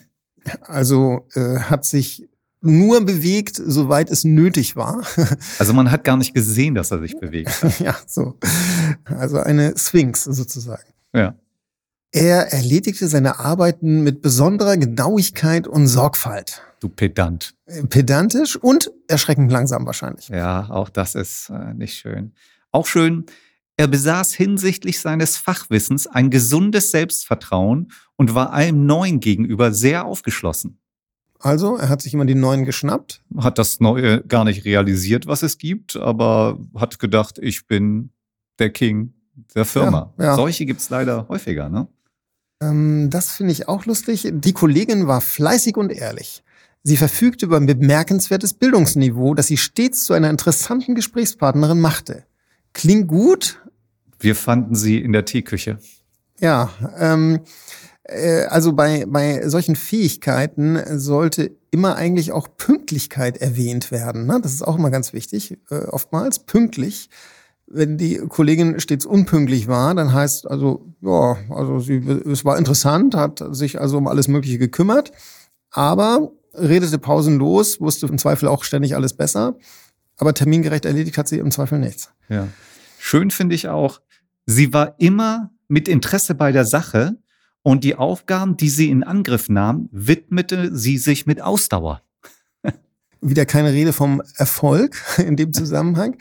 Also 0.62 1.28
äh, 1.34 1.58
hat 1.58 1.86
sich 1.86 2.30
nur 2.62 3.04
bewegt, 3.04 3.56
soweit 3.56 4.12
es 4.12 4.24
nötig 4.24 4.76
war. 4.76 5.04
Also 5.58 5.74
man 5.74 5.90
hat 5.90 6.04
gar 6.04 6.18
nicht 6.18 6.36
gesehen, 6.36 6.76
dass 6.76 6.92
er 6.92 7.00
sich 7.00 7.18
bewegt. 7.20 7.64
Hat. 7.64 7.80
Ja, 7.80 7.96
so. 8.06 8.38
Also 9.06 9.38
eine 9.38 9.74
Sphinx 9.76 10.24
sozusagen. 10.26 10.84
Ja. 11.16 11.36
Er 12.16 12.54
erledigte 12.54 13.10
seine 13.10 13.40
Arbeiten 13.40 14.02
mit 14.02 14.22
besonderer 14.22 14.78
Genauigkeit 14.78 15.68
und 15.68 15.88
Sorgfalt. 15.88 16.62
Du 16.80 16.88
Pedant. 16.88 17.56
Pedantisch 17.90 18.56
und 18.56 18.90
erschreckend 19.10 19.52
langsam 19.52 19.86
wahrscheinlich. 19.86 20.30
Ja, 20.30 20.70
auch 20.70 20.88
das 20.88 21.16
ist 21.16 21.50
äh, 21.50 21.74
nicht 21.74 21.96
schön. 21.96 22.32
Auch 22.72 22.88
schön, 22.88 23.26
er 23.76 23.90
besaß 23.90 24.34
hinsichtlich 24.34 25.02
seines 25.02 25.36
Fachwissens 25.36 26.08
ein 26.08 26.30
gesundes 26.30 26.90
Selbstvertrauen 26.92 27.92
und 28.16 28.34
war 28.34 28.54
allem 28.54 28.86
Neuen 28.86 29.20
gegenüber 29.20 29.74
sehr 29.74 30.06
aufgeschlossen. 30.06 30.80
Also, 31.40 31.76
er 31.76 31.90
hat 31.90 32.02
sich 32.02 32.14
immer 32.14 32.24
die 32.24 32.34
Neuen 32.34 32.64
geschnappt. 32.64 33.24
Hat 33.40 33.58
das 33.58 33.82
Neue 33.82 34.24
gar 34.24 34.46
nicht 34.46 34.64
realisiert, 34.64 35.28
was 35.28 35.44
es 35.44 35.58
gibt, 35.58 35.98
aber 35.98 36.60
hat 36.76 36.98
gedacht, 36.98 37.40
ich 37.40 37.68
bin 37.68 38.12
der 38.58 38.70
King 38.70 39.14
der 39.54 39.66
Firma. 39.66 40.14
Ja, 40.18 40.24
ja. 40.24 40.36
Solche 40.36 40.66
gibt's 40.66 40.90
leider 40.90 41.28
häufiger, 41.28 41.68
ne? 41.68 41.90
Ähm, 42.62 43.10
das 43.10 43.32
finde 43.32 43.52
ich 43.52 43.68
auch 43.68 43.86
lustig. 43.86 44.30
Die 44.32 44.54
Kollegin 44.54 45.08
war 45.08 45.22
fleißig 45.22 45.78
und 45.78 45.92
ehrlich. 45.92 46.44
Sie 46.84 46.98
verfügte 46.98 47.48
über 47.48 47.58
ein 47.58 47.66
bemerkenswertes 47.66 48.54
Bildungsniveau, 48.54 49.34
das 49.34 49.48
sie 49.48 49.58
stets 49.58 50.06
zu 50.06 50.14
einer 50.14 50.30
interessanten 50.30 50.94
Gesprächspartnerin 50.94 51.80
machte. 51.80 52.26
Klingt 52.74 53.08
gut? 53.08 53.60
Wir 54.20 54.36
fanden 54.36 54.76
sie 54.76 55.00
in 55.00 55.12
der 55.12 55.26
Teeküche. 55.26 55.80
Ja, 56.40 56.70
ähm, 56.98 57.40
äh, 58.04 58.44
also 58.44 58.74
bei, 58.74 59.06
bei 59.08 59.48
solchen 59.48 59.76
Fähigkeiten 59.76 61.00
sollte 61.00 61.56
immer 61.72 61.96
eigentlich 61.96 62.32
auch 62.32 62.48
Pünktlichkeit 62.56 63.38
erwähnt 63.38 63.92
werden. 63.92 64.28
Ne? 64.28 64.40
Das 64.42 64.54
ist 64.54 64.62
auch 64.62 64.78
immer 64.78 64.92
ganz 64.92 65.14
wichtig, 65.14 65.58
äh, 65.70 65.76
oftmals 65.86 66.40
pünktlich. 66.40 67.10
Wenn 67.76 67.98
die 67.98 68.18
Kollegin 68.30 68.80
stets 68.80 69.06
unpünktlich 69.06 69.68
war, 69.68 69.94
dann 69.96 70.14
heißt 70.14 70.50
also, 70.50 70.94
ja, 71.02 71.38
also 71.50 71.80
sie, 71.80 71.98
es 71.98 72.46
war 72.46 72.58
interessant, 72.58 73.16
hat 73.16 73.44
sich 73.52 73.82
also 73.82 73.98
um 73.98 74.08
alles 74.08 74.30
Mögliche 74.30 74.58
gekümmert, 74.58 75.12
aber 75.72 76.32
redete 76.54 76.98
pausenlos, 76.98 77.82
wusste 77.82 78.08
im 78.08 78.18
Zweifel 78.18 78.48
auch 78.48 78.64
ständig 78.64 78.96
alles 78.96 79.14
besser, 79.14 79.58
aber 80.18 80.34
termingerecht 80.34 80.86
erledigt 80.86 81.18
hat 81.18 81.28
sie 81.28 81.40
im 81.40 81.52
Zweifel 81.52 81.80
nichts. 81.80 82.12
Ja. 82.30 82.48
Schön 82.98 83.30
finde 83.30 83.56
ich 83.56 83.68
auch, 83.68 84.00
sie 84.46 84.74
war 84.74 84.96
immer 84.98 85.52
mit 85.68 85.90
Interesse 85.90 86.34
bei 86.34 86.54
der 86.54 86.66
Sache 86.66 87.18
und 87.62 87.84
die 87.84 87.96
Aufgaben, 87.96 88.56
die 88.56 88.70
sie 88.70 88.90
in 88.90 89.04
Angriff 89.04 89.50
nahm, 89.50 89.90
widmete 89.92 90.74
sie 90.74 90.98
sich 90.98 91.26
mit 91.26 91.42
Ausdauer. 91.42 92.02
Wieder 93.28 93.46
keine 93.48 93.74
Rede 93.74 93.92
vom 93.92 94.22
Erfolg 94.38 94.96
in 95.18 95.36
dem 95.36 95.52
Zusammenhang. 95.52 96.16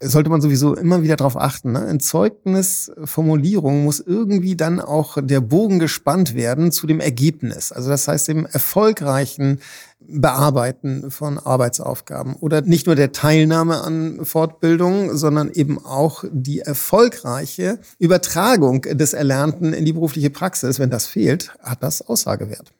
Sollte 0.00 0.30
man 0.30 0.40
sowieso 0.40 0.74
immer 0.74 1.02
wieder 1.02 1.16
darauf 1.16 1.36
achten. 1.36 1.72
Ne? 1.72 1.88
In 1.90 2.00
Zeugnisformulierung 2.00 3.84
muss 3.84 4.00
irgendwie 4.00 4.56
dann 4.56 4.80
auch 4.80 5.18
der 5.20 5.40
Bogen 5.40 5.78
gespannt 5.78 6.34
werden 6.34 6.72
zu 6.72 6.86
dem 6.86 7.00
Ergebnis. 7.00 7.72
Also 7.72 7.90
das 7.90 8.06
heißt 8.06 8.28
dem 8.28 8.46
erfolgreichen 8.46 9.60
Bearbeiten 10.00 11.10
von 11.10 11.38
Arbeitsaufgaben 11.38 12.34
oder 12.34 12.60
nicht 12.62 12.86
nur 12.86 12.96
der 12.96 13.12
Teilnahme 13.12 13.82
an 13.82 14.24
Fortbildungen, 14.24 15.16
sondern 15.16 15.50
eben 15.50 15.84
auch 15.84 16.24
die 16.30 16.60
erfolgreiche 16.60 17.78
Übertragung 17.98 18.82
des 18.82 19.12
Erlernten 19.12 19.72
in 19.72 19.84
die 19.84 19.92
berufliche 19.92 20.30
Praxis. 20.30 20.78
Wenn 20.78 20.90
das 20.90 21.06
fehlt, 21.06 21.52
hat 21.60 21.82
das 21.82 22.02
Aussagewert. 22.02 22.72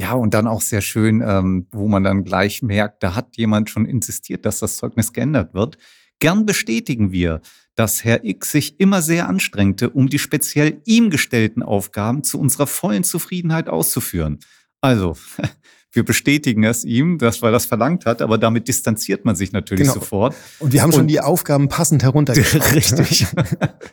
Ja, 0.00 0.12
und 0.12 0.32
dann 0.32 0.46
auch 0.46 0.60
sehr 0.60 0.80
schön, 0.80 1.22
ähm, 1.26 1.66
wo 1.72 1.88
man 1.88 2.04
dann 2.04 2.22
gleich 2.24 2.62
merkt, 2.62 3.02
da 3.02 3.14
hat 3.16 3.36
jemand 3.36 3.68
schon 3.68 3.84
insistiert, 3.84 4.46
dass 4.46 4.60
das 4.60 4.76
Zeugnis 4.76 5.12
geändert 5.12 5.54
wird. 5.54 5.76
Gern 6.20 6.46
bestätigen 6.46 7.10
wir, 7.10 7.40
dass 7.74 8.04
Herr 8.04 8.24
X 8.24 8.52
sich 8.52 8.78
immer 8.80 9.02
sehr 9.02 9.28
anstrengte, 9.28 9.90
um 9.90 10.08
die 10.08 10.18
speziell 10.20 10.80
ihm 10.84 11.10
gestellten 11.10 11.62
Aufgaben 11.62 12.22
zu 12.22 12.38
unserer 12.40 12.66
vollen 12.68 13.02
Zufriedenheit 13.04 13.68
auszuführen. 13.68 14.38
Also, 14.80 15.16
wir 15.92 16.04
bestätigen 16.04 16.62
es 16.62 16.84
ihm, 16.84 17.18
dass 17.18 17.42
er 17.42 17.50
das 17.50 17.66
verlangt 17.66 18.06
hat, 18.06 18.22
aber 18.22 18.38
damit 18.38 18.68
distanziert 18.68 19.24
man 19.24 19.34
sich 19.34 19.50
natürlich 19.50 19.82
Genau. 19.88 19.94
sofort. 19.94 20.36
Und 20.60 20.72
wir 20.72 20.82
haben 20.82 20.92
schon 20.92 21.02
Und- 21.02 21.08
die 21.08 21.20
Aufgaben 21.20 21.68
passend 21.68 22.04
heruntergeschrieben. 22.04 22.68
Richtig. 22.72 23.26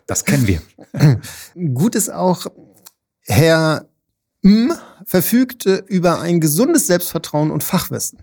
Das 0.07 0.23
kennen 0.23 0.45
wir. 0.45 0.61
Gut 1.73 1.95
ist 1.95 2.09
auch, 2.11 2.45
Herr 3.21 3.87
M. 4.45 4.71
verfügte 5.05 5.83
über 5.87 6.21
ein 6.21 6.39
gesundes 6.39 6.85
Selbstvertrauen 6.87 7.49
und 7.49 7.63
Fachwissen. 7.63 8.19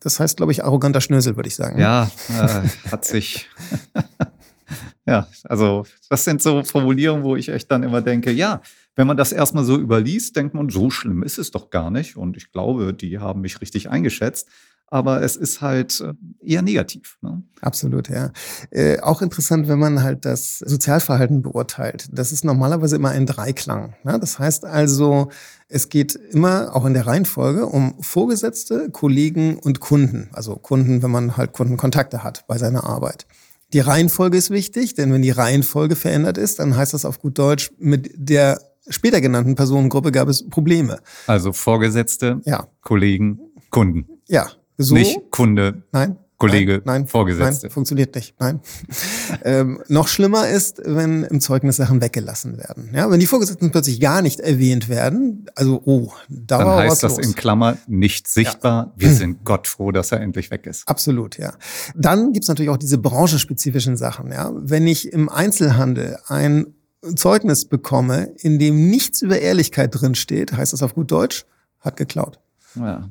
Das 0.00 0.18
heißt, 0.18 0.38
glaube 0.38 0.50
ich, 0.50 0.64
arroganter 0.64 1.00
Schnösel, 1.00 1.36
würde 1.36 1.48
ich 1.48 1.54
sagen. 1.54 1.78
Ja, 1.78 2.10
äh, 2.28 2.68
hat 2.90 3.04
sich. 3.04 3.48
ja, 5.06 5.28
also 5.44 5.84
das 6.08 6.24
sind 6.24 6.42
so 6.42 6.64
Formulierungen, 6.64 7.22
wo 7.22 7.36
ich 7.36 7.50
echt 7.50 7.70
dann 7.70 7.82
immer 7.82 8.00
denke, 8.00 8.32
ja, 8.32 8.62
wenn 8.96 9.06
man 9.06 9.16
das 9.16 9.30
erstmal 9.32 9.64
so 9.64 9.78
überliest, 9.78 10.34
denkt 10.34 10.54
man, 10.54 10.70
so 10.70 10.90
schlimm 10.90 11.22
ist 11.22 11.38
es 11.38 11.50
doch 11.50 11.70
gar 11.70 11.90
nicht. 11.90 12.16
Und 12.16 12.36
ich 12.36 12.50
glaube, 12.50 12.94
die 12.94 13.18
haben 13.18 13.42
mich 13.42 13.60
richtig 13.60 13.90
eingeschätzt. 13.90 14.48
Aber 14.92 15.22
es 15.22 15.36
ist 15.36 15.62
halt 15.62 16.02
äh, 16.02 16.12
eher 16.44 16.60
negativ. 16.60 17.16
Ne? 17.22 17.42
Absolut, 17.62 18.10
ja. 18.10 18.30
Äh, 18.70 19.00
auch 19.00 19.22
interessant, 19.22 19.66
wenn 19.66 19.78
man 19.78 20.02
halt 20.02 20.26
das 20.26 20.58
Sozialverhalten 20.58 21.40
beurteilt. 21.40 22.08
Das 22.12 22.30
ist 22.30 22.44
normalerweise 22.44 22.96
immer 22.96 23.08
ein 23.08 23.24
Dreiklang. 23.24 23.94
Ne? 24.04 24.20
Das 24.20 24.38
heißt 24.38 24.66
also, 24.66 25.30
es 25.68 25.88
geht 25.88 26.14
immer, 26.14 26.76
auch 26.76 26.84
in 26.84 26.92
der 26.92 27.06
Reihenfolge, 27.06 27.64
um 27.64 27.94
Vorgesetzte, 28.02 28.90
Kollegen 28.90 29.56
und 29.58 29.80
Kunden. 29.80 30.28
Also 30.34 30.56
Kunden, 30.56 31.02
wenn 31.02 31.10
man 31.10 31.38
halt 31.38 31.54
Kundenkontakte 31.54 32.22
hat 32.22 32.46
bei 32.46 32.58
seiner 32.58 32.84
Arbeit. 32.84 33.26
Die 33.72 33.80
Reihenfolge 33.80 34.36
ist 34.36 34.50
wichtig, 34.50 34.92
denn 34.92 35.10
wenn 35.10 35.22
die 35.22 35.30
Reihenfolge 35.30 35.96
verändert 35.96 36.36
ist, 36.36 36.58
dann 36.58 36.76
heißt 36.76 36.92
das 36.92 37.06
auf 37.06 37.18
gut 37.18 37.38
Deutsch, 37.38 37.72
mit 37.78 38.10
der 38.14 38.60
später 38.88 39.22
genannten 39.22 39.54
Personengruppe 39.54 40.12
gab 40.12 40.28
es 40.28 40.46
Probleme. 40.50 40.98
Also 41.26 41.54
Vorgesetzte, 41.54 42.42
Ja, 42.44 42.66
Kollegen, 42.82 43.40
Kunden. 43.70 44.06
ja. 44.28 44.50
So, 44.78 44.94
Nicht 44.94 45.30
Kunde, 45.30 45.82
Nein. 45.92 46.16
Kollege, 46.42 46.82
nein, 46.84 47.02
nein, 47.02 47.06
Vorgesetzte. 47.06 47.66
Nein, 47.66 47.72
funktioniert 47.72 48.16
nicht. 48.16 48.34
Nein. 48.40 48.60
ähm, 49.44 49.80
noch 49.86 50.08
schlimmer 50.08 50.48
ist, 50.48 50.82
wenn 50.84 51.22
im 51.22 51.40
Zeugnis 51.40 51.76
Sachen 51.76 52.00
weggelassen 52.00 52.58
werden. 52.58 52.90
Ja, 52.92 53.08
wenn 53.08 53.20
die 53.20 53.26
Vorgesetzten 53.26 53.70
plötzlich 53.70 54.00
gar 54.00 54.22
nicht 54.22 54.40
erwähnt 54.40 54.88
werden, 54.88 55.46
also 55.54 55.80
oh, 55.84 56.12
da 56.28 56.58
Dann 56.58 56.66
war 56.66 56.76
was 56.78 56.90
heißt 56.94 57.02
das 57.04 57.16
los. 57.18 57.26
in 57.26 57.34
Klammer 57.36 57.78
nicht 57.86 58.26
sichtbar. 58.26 58.92
Wir 58.96 59.10
sind 59.12 59.44
Gott 59.44 59.68
froh, 59.68 59.92
dass 59.92 60.10
er 60.10 60.20
endlich 60.20 60.50
weg 60.50 60.66
ist. 60.66 60.88
Absolut, 60.88 61.38
ja. 61.38 61.52
Dann 61.94 62.32
gibt's 62.32 62.48
natürlich 62.48 62.70
auch 62.70 62.76
diese 62.76 62.98
branchenspezifischen 62.98 63.96
Sachen. 63.96 64.32
Ja, 64.32 64.50
wenn 64.52 64.88
ich 64.88 65.12
im 65.12 65.28
Einzelhandel 65.28 66.18
ein 66.26 66.74
Zeugnis 67.14 67.66
bekomme, 67.66 68.34
in 68.38 68.58
dem 68.58 68.90
nichts 68.90 69.22
über 69.22 69.38
Ehrlichkeit 69.38 69.90
drin 69.92 70.16
steht, 70.16 70.52
heißt 70.52 70.72
das 70.72 70.82
auf 70.82 70.94
gut 70.94 71.12
Deutsch, 71.12 71.44
hat 71.78 71.96
geklaut. 71.96 72.40
Ja. 72.74 73.10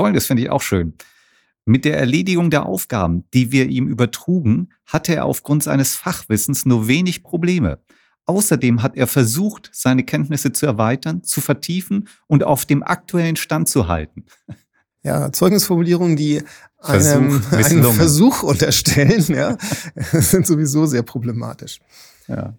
Folgendes 0.00 0.26
finde 0.26 0.42
ich 0.42 0.50
auch 0.50 0.62
schön. 0.62 0.94
Mit 1.66 1.84
der 1.84 1.98
Erledigung 1.98 2.48
der 2.48 2.64
Aufgaben, 2.64 3.24
die 3.34 3.52
wir 3.52 3.66
ihm 3.66 3.86
übertrugen, 3.86 4.72
hatte 4.86 5.14
er 5.14 5.26
aufgrund 5.26 5.62
seines 5.62 5.94
Fachwissens 5.94 6.64
nur 6.64 6.88
wenig 6.88 7.22
Probleme. 7.22 7.80
Außerdem 8.24 8.82
hat 8.82 8.96
er 8.96 9.06
versucht, 9.06 9.68
seine 9.74 10.02
Kenntnisse 10.02 10.52
zu 10.52 10.64
erweitern, 10.64 11.22
zu 11.22 11.42
vertiefen 11.42 12.08
und 12.28 12.44
auf 12.44 12.64
dem 12.64 12.82
aktuellen 12.82 13.36
Stand 13.36 13.68
zu 13.68 13.88
halten. 13.88 14.24
Ja, 15.02 15.32
Zeugnisformulierungen, 15.32 16.16
die 16.16 16.42
Versuch 16.80 17.10
einem 17.14 17.42
einen 17.50 17.56
misslungen. 17.58 17.92
Versuch 17.92 18.42
unterstellen, 18.42 19.24
ja, 19.28 19.58
sind 20.12 20.46
sowieso 20.46 20.86
sehr 20.86 21.02
problematisch. 21.02 21.78
Ja. 22.26 22.54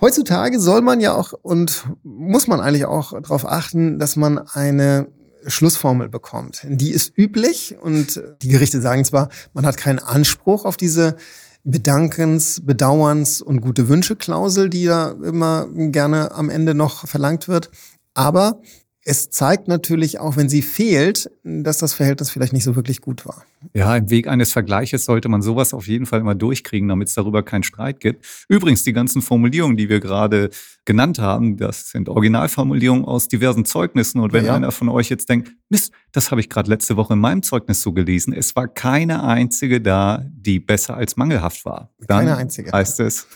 Heutzutage 0.00 0.60
soll 0.60 0.82
man 0.82 1.00
ja 1.00 1.14
auch 1.14 1.32
und 1.32 1.84
muss 2.04 2.46
man 2.46 2.60
eigentlich 2.60 2.84
auch 2.84 3.20
darauf 3.22 3.44
achten, 3.44 3.98
dass 3.98 4.14
man 4.14 4.38
eine 4.38 5.08
Schlussformel 5.46 6.08
bekommt. 6.08 6.66
Die 6.68 6.90
ist 6.90 7.16
üblich 7.16 7.76
und 7.80 8.22
die 8.42 8.48
Gerichte 8.48 8.80
sagen 8.80 9.04
zwar, 9.04 9.28
man 9.52 9.66
hat 9.66 9.76
keinen 9.76 9.98
Anspruch 9.98 10.64
auf 10.64 10.76
diese 10.76 11.16
Bedankens, 11.64 12.62
Bedauerns 12.64 13.42
und 13.42 13.60
gute 13.60 13.88
Wünsche-Klausel, 13.88 14.70
die 14.70 14.84
da 14.84 15.10
immer 15.10 15.66
gerne 15.72 16.32
am 16.32 16.48
Ende 16.48 16.74
noch 16.74 17.08
verlangt 17.08 17.48
wird. 17.48 17.70
Aber 18.14 18.60
es 19.08 19.30
zeigt 19.30 19.68
natürlich 19.68 20.18
auch, 20.18 20.36
wenn 20.36 20.48
sie 20.48 20.62
fehlt, 20.62 21.30
dass 21.44 21.78
das 21.78 21.94
Verhältnis 21.94 22.28
vielleicht 22.30 22.52
nicht 22.52 22.64
so 22.64 22.74
wirklich 22.74 23.00
gut 23.00 23.24
war. 23.24 23.44
Ja, 23.72 23.96
im 23.96 24.10
Weg 24.10 24.26
eines 24.26 24.52
Vergleiches 24.52 25.04
sollte 25.04 25.28
man 25.28 25.42
sowas 25.42 25.72
auf 25.72 25.86
jeden 25.86 26.06
Fall 26.06 26.18
immer 26.20 26.34
durchkriegen, 26.34 26.88
damit 26.88 27.06
es 27.08 27.14
darüber 27.14 27.44
keinen 27.44 27.62
Streit 27.62 28.00
gibt. 28.00 28.26
Übrigens, 28.48 28.82
die 28.82 28.92
ganzen 28.92 29.22
Formulierungen, 29.22 29.76
die 29.76 29.88
wir 29.88 30.00
gerade 30.00 30.50
genannt 30.84 31.20
haben, 31.20 31.56
das 31.56 31.90
sind 31.90 32.08
Originalformulierungen 32.08 33.04
aus 33.04 33.28
diversen 33.28 33.64
Zeugnissen. 33.64 34.20
Und 34.20 34.32
wenn 34.32 34.44
Ja. 34.44 34.54
einer 34.56 34.72
von 34.72 34.88
euch 34.88 35.08
jetzt 35.08 35.28
denkt, 35.28 35.52
Mist, 35.68 35.92
das 36.10 36.32
habe 36.32 36.40
ich 36.40 36.48
gerade 36.48 36.68
letzte 36.68 36.96
Woche 36.96 37.12
in 37.14 37.20
meinem 37.20 37.42
Zeugnis 37.44 37.82
so 37.82 37.92
gelesen, 37.92 38.32
es 38.32 38.56
war 38.56 38.66
keine 38.66 39.22
einzige 39.22 39.80
da, 39.80 40.24
die 40.32 40.58
besser 40.58 40.96
als 40.96 41.16
mangelhaft 41.16 41.64
war. 41.64 41.90
Dann 42.00 42.18
Keine 42.26 42.36
einzige. 42.36 42.72
heißt 42.72 42.98
es, 43.00 43.26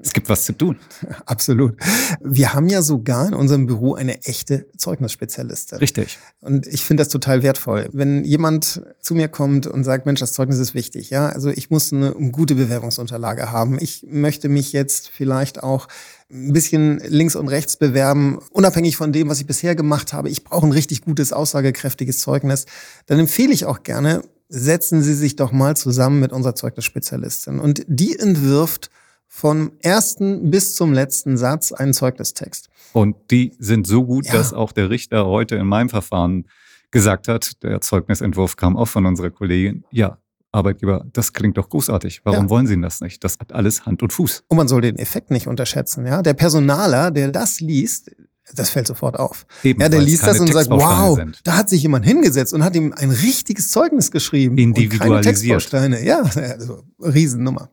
es 0.00 0.12
gibt 0.12 0.28
was 0.28 0.44
zu 0.44 0.52
tun. 0.52 0.76
Absolut. 1.26 1.76
Wir 2.20 2.54
haben 2.54 2.68
ja 2.68 2.82
sogar 2.82 3.26
in 3.26 3.34
unserem 3.34 3.66
Büro 3.66 3.94
eine 3.94 4.22
echte 4.24 4.66
Zeugnisspezialistin. 4.76 5.78
Richtig. 5.78 6.18
Und 6.40 6.68
ich 6.68 6.84
finde 6.84 7.02
das 7.02 7.08
total 7.08 7.42
wertvoll. 7.42 7.88
Wenn 7.92 8.24
jemand 8.24 8.82
zu 9.00 9.14
mir 9.14 9.28
kommt 9.28 9.66
und 9.66 9.82
sagt, 9.82 10.06
Mensch, 10.06 10.20
das 10.20 10.32
Zeugnis 10.32 10.58
ist 10.58 10.74
wichtig, 10.74 11.10
ja, 11.10 11.28
also 11.28 11.50
ich 11.50 11.70
muss 11.70 11.92
eine 11.92 12.12
gute 12.12 12.54
Bewerbungsunterlage 12.54 13.50
haben. 13.50 13.78
Ich 13.80 14.06
möchte 14.08 14.48
mich 14.48 14.72
jetzt 14.72 15.08
vielleicht 15.08 15.62
auch 15.64 15.88
ein 16.30 16.52
bisschen 16.52 16.98
links 16.98 17.34
und 17.34 17.48
rechts 17.48 17.76
bewerben, 17.76 18.38
unabhängig 18.50 18.96
von 18.96 19.12
dem, 19.12 19.28
was 19.28 19.40
ich 19.40 19.46
bisher 19.46 19.74
gemacht 19.74 20.12
habe. 20.12 20.28
Ich 20.28 20.44
brauche 20.44 20.66
ein 20.66 20.72
richtig 20.72 21.02
gutes, 21.02 21.32
aussagekräftiges 21.32 22.18
Zeugnis. 22.18 22.66
Dann 23.06 23.18
empfehle 23.18 23.52
ich 23.52 23.64
auch 23.64 23.82
gerne, 23.82 24.22
setzen 24.48 25.02
Sie 25.02 25.14
sich 25.14 25.34
doch 25.34 25.50
mal 25.50 25.76
zusammen 25.76 26.20
mit 26.20 26.32
unserer 26.32 26.54
Zeugnisspezialistin. 26.54 27.58
Und 27.58 27.82
die 27.88 28.16
entwirft 28.16 28.90
vom 29.28 29.72
ersten 29.82 30.50
bis 30.50 30.74
zum 30.74 30.92
letzten 30.92 31.36
Satz 31.36 31.70
einen 31.72 31.92
Zeugnistext. 31.92 32.68
Und 32.92 33.14
die 33.30 33.52
sind 33.58 33.86
so 33.86 34.04
gut, 34.04 34.26
Ja. 34.26 34.32
dass 34.32 34.52
auch 34.52 34.72
der 34.72 34.90
Richter 34.90 35.26
heute 35.26 35.56
in 35.56 35.66
meinem 35.66 35.90
Verfahren 35.90 36.46
gesagt 36.90 37.28
hat, 37.28 37.62
der 37.62 37.80
Zeugnisentwurf 37.82 38.56
kam 38.56 38.76
auch 38.76 38.88
von 38.88 39.04
unserer 39.06 39.30
Kollegin, 39.30 39.84
ja, 39.90 40.18
Arbeitgeber, 40.50 41.04
das 41.12 41.34
klingt 41.34 41.58
doch 41.58 41.68
großartig. 41.68 42.22
Warum 42.24 42.44
Ja. 42.46 42.50
wollen 42.50 42.66
Sie 42.66 42.80
das 42.80 43.02
nicht? 43.02 43.22
Das 43.22 43.38
hat 43.38 43.52
alles 43.52 43.84
Hand 43.84 44.02
und 44.02 44.14
Fuß. 44.14 44.44
Und 44.48 44.56
man 44.56 44.66
soll 44.66 44.80
den 44.80 44.96
Effekt 44.96 45.30
nicht 45.30 45.46
unterschätzen. 45.46 46.06
Ja? 46.06 46.22
Der 46.22 46.32
Personaler, 46.32 47.10
der 47.10 47.30
das 47.30 47.60
liest, 47.60 48.10
das 48.54 48.70
fällt 48.70 48.86
sofort 48.86 49.18
auf. 49.18 49.44
Eben, 49.62 49.78
Ja, 49.82 49.90
der 49.90 50.00
liest 50.00 50.26
das 50.26 50.40
und 50.40 50.50
sagt, 50.50 50.70
wow, 50.70 51.16
sind. 51.16 51.38
da 51.44 51.58
hat 51.58 51.68
sich 51.68 51.82
jemand 51.82 52.06
hingesetzt 52.06 52.54
und 52.54 52.64
hat 52.64 52.74
ihm 52.74 52.94
ein 52.96 53.10
richtiges 53.10 53.70
Zeugnis 53.70 54.10
geschrieben. 54.10 54.52
Und 54.52 54.56
keine 54.56 54.68
Individualisiert. 54.86 55.24
Textbausteine. 55.60 56.02
Ja, 56.02 56.22
also 56.58 56.82
Riesennummer. 56.98 57.70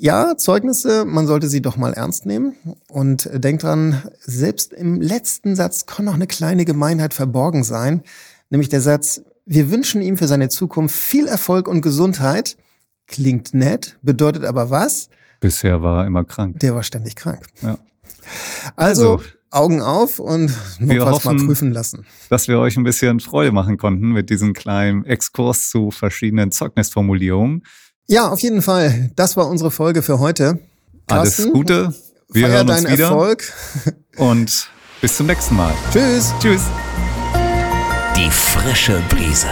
Ja, 0.00 0.36
Zeugnisse, 0.36 1.04
man 1.04 1.26
sollte 1.26 1.48
sie 1.48 1.60
doch 1.60 1.76
mal 1.76 1.92
ernst 1.92 2.24
nehmen. 2.24 2.54
Und 2.88 3.28
denkt 3.32 3.64
dran, 3.64 4.02
selbst 4.20 4.72
im 4.72 5.00
letzten 5.00 5.56
Satz 5.56 5.86
kann 5.86 6.04
noch 6.04 6.14
eine 6.14 6.28
kleine 6.28 6.64
Gemeinheit 6.64 7.14
verborgen 7.14 7.64
sein. 7.64 8.02
Nämlich 8.48 8.68
der 8.68 8.80
Satz, 8.80 9.22
wir 9.44 9.70
wünschen 9.72 10.00
ihm 10.00 10.16
für 10.16 10.28
seine 10.28 10.50
Zukunft 10.50 10.94
viel 10.94 11.26
Erfolg 11.26 11.66
und 11.66 11.82
Gesundheit. 11.82 12.56
Klingt 13.08 13.54
nett, 13.54 13.98
bedeutet 14.02 14.44
aber 14.44 14.70
was? 14.70 15.08
Bisher 15.40 15.82
war 15.82 16.02
er 16.02 16.06
immer 16.06 16.24
krank. 16.24 16.60
Der 16.60 16.74
war 16.76 16.84
ständig 16.84 17.16
krank. 17.16 17.46
Ja. 17.62 17.78
Also, 18.76 19.14
Also, 19.14 19.22
Augen 19.50 19.80
auf 19.80 20.18
und 20.18 20.52
notfalls 20.78 21.24
mal 21.24 21.36
prüfen 21.36 21.72
lassen. 21.72 22.04
Dass 22.28 22.48
wir 22.48 22.58
euch 22.58 22.76
ein 22.76 22.84
bisschen 22.84 23.18
Freude 23.18 23.50
machen 23.50 23.78
konnten 23.78 24.12
mit 24.12 24.30
diesem 24.30 24.52
kleinen 24.52 25.04
Exkurs 25.06 25.70
zu 25.70 25.90
verschiedenen 25.90 26.52
Zeugnisformulierungen. 26.52 27.64
Ja, 28.10 28.28
auf 28.28 28.40
jeden 28.40 28.62
Fall. 28.62 29.10
Das 29.16 29.36
war 29.36 29.48
unsere 29.48 29.70
Folge 29.70 30.00
für 30.00 30.18
heute. 30.18 30.58
Alles 31.08 31.36
Carsten, 31.36 31.52
Gute. 31.52 31.94
Wir 32.30 32.46
feier 32.46 32.56
hören 32.56 32.70
uns 32.70 32.82
deinen 32.82 32.92
wieder 32.94 33.04
Erfolg. 33.08 33.52
und 34.16 34.68
bis 35.02 35.16
zum 35.18 35.26
nächsten 35.26 35.56
Mal. 35.56 35.74
Tschüss. 35.92 36.32
Tschüss. 36.40 36.62
Die 38.16 38.30
frische 38.30 38.98
Brise. 39.10 39.48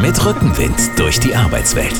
Mit 0.00 0.24
Rückenwind 0.24 0.78
durch 0.96 1.18
die 1.18 1.34
Arbeitswelt. 1.34 1.94